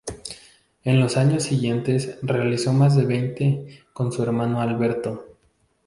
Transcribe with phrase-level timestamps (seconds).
[0.83, 5.27] En los años siguientes realizó más de veinte con su hermano Alberto.